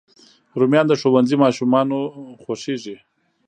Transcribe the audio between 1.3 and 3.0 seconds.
ماشومانو خوښېږي